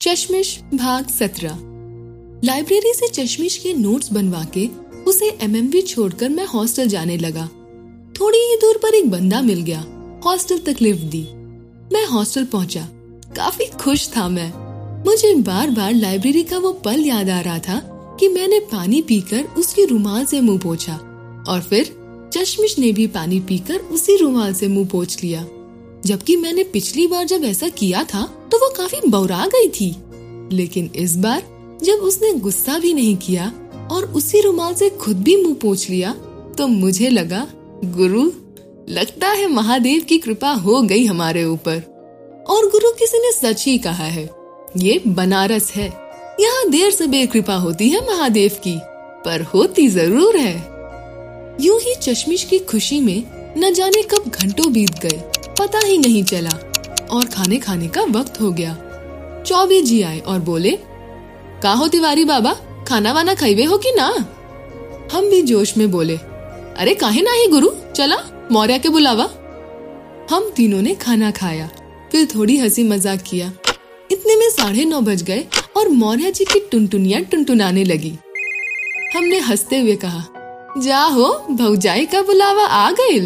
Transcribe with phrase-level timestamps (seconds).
[0.00, 1.58] चश्मिश भाग सत्रह।
[2.44, 4.66] लाइब्रेरी से चश्मिश के नोट्स बनवा के
[5.06, 7.46] उसे एमएमवी छोड़कर मैं हॉस्टल जाने लगा।
[8.20, 9.80] थोड़ी ही दूर पर एक बंदा मिल गया,
[10.24, 11.22] हॉस्टल तक लिफ्ट दी।
[11.92, 12.88] मैं हॉस्टल पहुँचा।
[13.36, 14.52] काफ़ी खुश था मैं।
[15.04, 17.80] मुझे बार बार लाइब्रेरी का वो पल याद आ रहा था
[18.20, 20.94] कि मैंने पानी पीकर उसकी रुमाल से मुँह पोछा
[21.48, 21.94] और फिर
[22.34, 25.46] चश्मिश ने भी पानी पीकर उसी रुमाल से मुँह पोछ लिया।
[26.06, 29.94] जबकि मैंने पिछली बार जब ऐसा किया था तो वो काफ़ी बौरा गई थी।
[30.52, 31.42] लेकिन इस बार,
[31.82, 33.52] जब उसने गुस्सा भी नहीं किया
[33.90, 36.12] और उसी रुमाल से खुद भी मुँह पोछ लिया
[36.58, 37.46] तो मुझे लगा,
[37.86, 38.30] गुरु,
[38.90, 41.82] लगता है महादेव की कृपा हो गई हमारे ऊपर।
[42.48, 44.28] और गुरु किसी ने सच ही कहा है,
[44.76, 45.86] ये बनारस है।
[46.40, 48.78] यहाँ देर से बेकृपा होती है महादेव की,
[49.24, 50.54] पर होती ज़रूर है।
[51.60, 53.22] यूँ ही चश्मिश की खुशी में
[53.58, 55.22] न जाने कब घंटों बीत गए।
[55.58, 56.50] पता ही नहीं चला
[57.10, 58.74] और खाने खाने का वक्त हो गया।
[59.46, 60.78] चौबे जी आए और बोले
[61.62, 62.52] का हो तिवारी बाबा,
[62.88, 64.06] खाना वाना खाइवे हो कि ना?
[65.12, 68.16] हम भी जोश में बोले, अरे काहे ना ही गुरु, चला,
[68.52, 69.24] मौर्य के बुलावा।
[70.30, 71.68] हम तीनों ने खाना खाया,
[72.12, 73.52] फिर थोड़ी हँसी मज़ाक किया।
[74.10, 75.44] इतने में साढ़े नौ बज गए
[75.76, 78.16] और मौर्य जी की टुनटुनिया टुनटुनाने लगी।
[79.16, 80.24] हमने हँसते हुए कहा
[80.78, 83.18] जा हो भौजाई का बुलावा आ गए।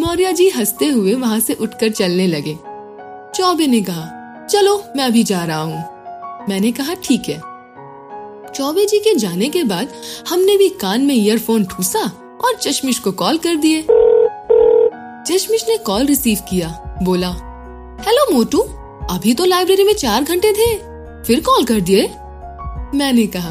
[0.00, 2.54] मौर्य जी हँसते हुए वहाँ से उठकर चलने लगे।
[3.34, 7.38] चौबे ने कहा, चलो, मैं अभी जा रहा हूँ। मैंने कहा, ठीक है।
[8.54, 9.88] चौबे जी के जाने के बाद
[10.28, 12.00] हमने भी कान में ईयरफोन ठूसा
[12.44, 13.82] और चश्मिश को कॉल कर दिए।
[15.26, 16.68] चश्मिश ने कॉल रिसीव किया।
[17.02, 17.28] बोला
[18.00, 18.60] हेलो मोटू,
[19.10, 20.74] अभी तो लाइब्रेरी में चार घंटे थे,
[21.24, 22.06] फिर कॉल कर दिए?
[22.94, 23.50] मैंने कहा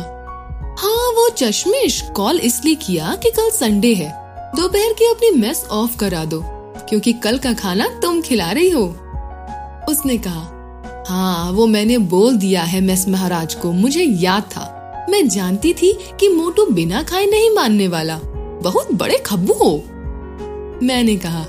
[0.79, 4.18] हाँ वो चश्मिश कॉल इसलिए किया कि कल संडे है।
[4.59, 6.41] दोपहर की अपनी मेस ऑफ़ करा दो,
[6.89, 8.83] क्योंकि कल का खाना तुम खिला रही हो।
[9.89, 10.55] उसने कहा
[11.09, 15.99] हाँ वो मैंने बोल दिया है मेस महाराज को, मुझे याद था। मैं जानती थी
[16.19, 18.19] कि मोटू बिना खाए नहीं मानने वाला।
[18.63, 19.83] बहुत बड़े खब्बू हो।
[20.85, 21.41] मैंने कहा,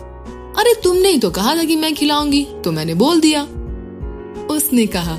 [0.59, 3.43] अरे, तुमने ही तो कहा था कि मैं खिलाऊँगी तो मैंने बोल दिया।
[4.51, 5.15] उसने कहा,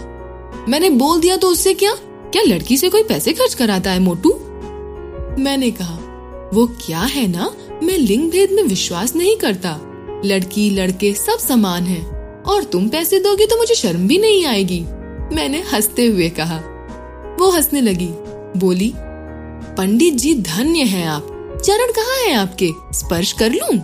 [0.70, 1.94] मैंने बोल दिया तो उससे क्या?
[2.32, 4.30] क्या लड़की से कोई पैसे खर्च कराता है मोटू?
[5.44, 5.98] मैंने कहा,
[6.54, 7.52] वो क्या है ना?
[7.84, 9.80] मैं लिंग भेद में विश्वास नहीं करता।
[10.26, 14.80] लड़की, लड़के सब समान हैं। और तुम पैसे दोगे तो मुझे शर्म भी नहीं आएगी।
[15.36, 16.58] मैंने हँसते हुए कहा।
[17.40, 18.10] वो हंसने लगी।
[18.60, 18.94] बोली,
[19.78, 21.28] पंडित जी, धन्य हैं आप।
[21.66, 22.70] चरण कहाँ हैं आपके?
[22.94, 23.76] स्पर्श कर लूँ?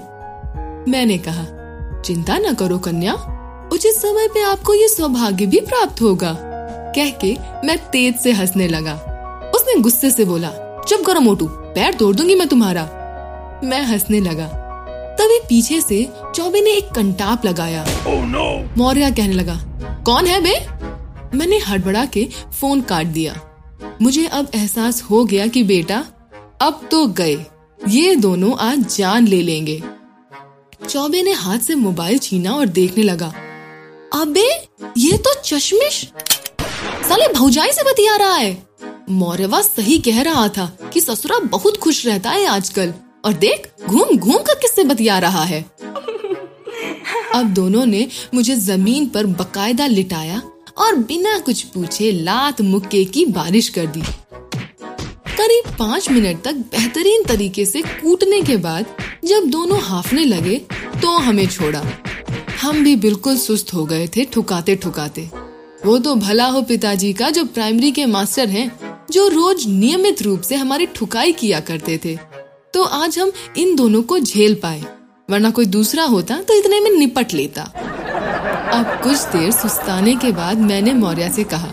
[0.91, 1.45] मैंने कहा,
[2.05, 3.33] चिंता न करो कन्या।
[3.73, 6.37] उचित समय पे आपको ये सौभाग्य भी प्राप्त होगा।
[6.95, 7.37] कह के
[7.67, 8.93] मैं तेज से हंसने लगा।
[9.55, 12.89] उसने गुस्से से बोला, चुप करो मोटू। पैर तोड़ दूँगी मैं तुम्हारा।
[13.63, 14.47] मैं हंसने लगा।
[15.19, 18.77] तभी पीछे से चौबे ने एक कंटाप लगाया। Oh, no.
[18.77, 19.55] मौर्य कहने लगा
[20.05, 20.55] कौन है बे?
[21.37, 22.27] मैंने हड़बड़ा के
[22.59, 23.41] फ़ोन काट दिया।
[24.01, 26.05] मुझे अब एहसास हो गया कि बेटा
[26.61, 27.45] अब तो गए।
[27.87, 29.83] ये दोनों आज जान ले लेंगे।
[30.89, 33.33] चौबे ने हाथ से मोबाइल छीना और देखने लगा
[34.13, 34.47] अबे
[34.97, 36.11] ये तो चश्मिश।
[37.09, 38.67] साले भौजाई से बतिया रहा है।
[39.09, 42.93] मौर्यवा सही कह रहा था कि ससुरा बहुत खुश रहता है आजकल।
[43.27, 45.65] और देख घूम घूम कर किससे बतिया रहा है?
[47.35, 50.41] अब दोनों ने मुझे ज़मीन पर बकायदा लिटाया
[50.77, 54.01] और बिना कुछ पूछे लात मुक्के की बारिश कर दी।
[55.37, 58.85] करीब पाँच मिनट तक बेहतरीन तरीके से कूटने के बाद
[59.25, 60.55] जब दोनों हाफने लगे
[61.01, 61.83] तो हमें छोड़ा।
[62.61, 65.29] हम भी बिल्कुल सुस्त हो गए थे ठुकाते ठुकाते
[65.85, 68.71] वो तो भला हो पिताजी का जो प्राइमरी के मास्टर हैं
[69.11, 72.36] जो रोज नियमित रूप से हमारी ठुकाई किया करते थे।
[72.87, 74.81] आज हम इन दोनों को झेल पाए।
[75.29, 77.61] वरना कोई दूसरा होता तो इतने में निपट लेता।
[78.73, 81.71] अब कुछ देर सुस्ताने के बाद मैंने मौर्य से कहा,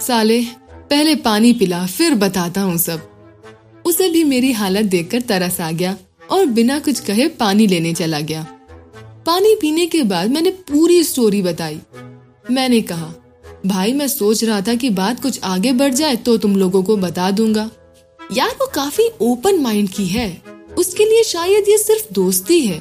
[0.00, 0.40] साले,
[0.90, 5.96] पहले पानी पिला, फिर बताता हूँ सब। उसे भी मेरी हालत देखकर तरस आ गया
[6.30, 8.46] और बिना कुछ कहे पानी लेने चला गया।
[9.26, 11.80] पानी पीने के बाद मैंने पूरी स्टोरी बताई।
[12.50, 13.12] मैंने कहा,
[13.66, 16.96] भाई, मैं सोच रहा था कि बात कुछ आगे बढ़ जाए तो तुम लोगों को
[16.96, 17.68] बता दूँगा।
[18.32, 20.42] यार वो काफ़ी ओपन माइंड की है।
[20.78, 22.80] उसके लिए शायद ये सिर्फ़ दोस्ती है,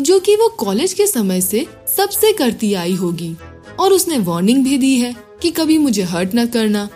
[0.00, 3.34] जो कि वो कॉलेज के समय से सबसे करती आई होगी।
[3.78, 6.88] और उसने वार्निंग भी दी है कि कभी मुझे हर्ट न करना।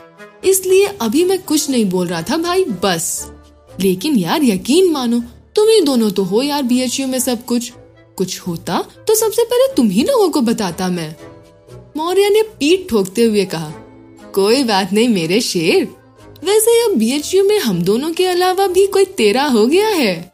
[0.45, 3.33] इसलिए अभी मैं कुछ नहीं बोल रहा था भाई, बस।
[3.81, 5.21] लेकिन यार यकीन मानो,
[5.56, 7.73] तुम ही दोनों तो हो यार बीएचयू में सब कुछ।
[8.17, 11.15] कुछ होता तो सबसे पहले तुम ही लोगों को बताता मैं।
[11.97, 13.71] मौर्य ने पीठ ठोकते हुए कहा,
[14.35, 15.98] कोई बात नहीं मेरे शेर।
[16.44, 20.32] वैसे अब बीएचयू में हम दोनों के अलावा भी कोई तेरा हो गया है?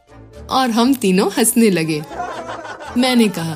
[0.51, 2.03] और हम तीनों हंसने लगे।
[2.99, 3.55] मैंने कहा,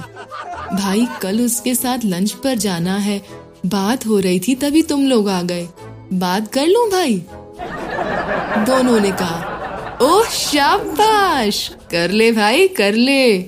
[0.74, 3.22] भाई, कल उसके साथ लंच पर जाना है।
[3.66, 5.68] बात हो रही थी तभी तुम लोग आ गए।
[6.12, 7.22] बात कर लूँ भाई?
[8.66, 9.58] दोनों ने कहा,
[10.02, 11.70] ओह, शाबाश!
[11.90, 13.38] कर ले भाई, कर ले।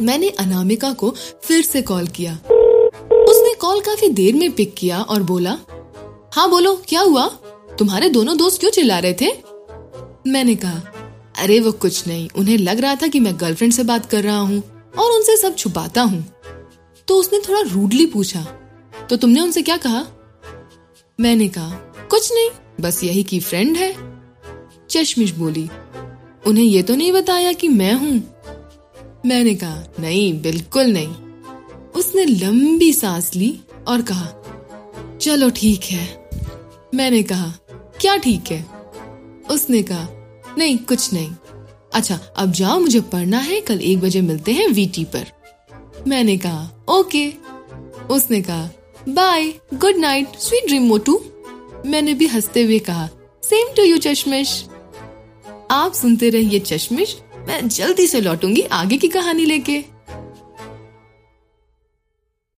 [0.00, 2.32] मैंने अनामिका को फिर से कॉल किया।
[3.12, 5.58] उसने कॉल काफ़ी देर में पिक किया और बोला
[6.32, 7.30] हाँ बोलो, क्या हुआ?
[7.78, 9.28] तुम्हारे दोनों दोस्त क्यों चिल्ला रहे थे?
[10.30, 10.80] मैंने कहा,
[11.38, 14.38] अरे, वो कुछ नहीं। उन्हें लग रहा था कि मैं गर्लफ्रेंड से बात कर रहा
[14.38, 14.62] हूँ
[14.98, 16.26] और उनसे सब छुपाता हूँ।
[17.08, 18.42] तो उसने थोड़ा रूडली पूछा
[19.10, 20.06] तो तुमने उनसे क्या कहा?
[21.20, 21.70] मैंने कहा,
[22.10, 22.50] कुछ नहीं,
[22.80, 23.94] बस यही की फ्रेंड है।
[24.90, 25.68] चश्मिश बोली,
[26.46, 28.34] उन्हें ये तो नहीं बताया कि मैं हूँ?
[29.26, 31.14] मैंने कहा, नहीं, बिल्कुल नहीं।
[31.96, 34.28] उसने लंबी सांस ली और कहा,
[35.20, 36.30] चलो ठीक है।
[36.94, 37.52] मैंने कहा
[38.00, 38.66] क्या ठीक है?
[39.50, 40.08] उसने कहा,
[40.58, 41.34] नहीं, कुछ नहीं।
[41.94, 45.26] अच्छा अब जाओ, मुझे पढ़ना है, कल एक बजे मिलते हैं वीटी पर।
[46.08, 47.32] मैंने कहा, ओके।
[48.10, 48.70] उसने कहा,
[49.08, 51.24] bye, good night, sweet dream मोटू।
[51.86, 53.08] मैंने भी हँसते हुए कहा,
[53.42, 54.64] सेम टू यू, चश्मिश।
[55.70, 57.18] आप सुनते रहिए चश्मिश,
[57.48, 59.84] मैं जल्दी से लौटूँगी आगे की कहानी लेके।